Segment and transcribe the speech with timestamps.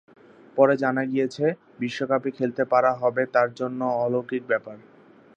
[0.57, 1.47] পরে জানা গিয়েছিল,
[1.79, 4.77] বিশ্বকাপে খেলতে পারা হবে তাঁর জন্য অলৌকিক ব্যাপার।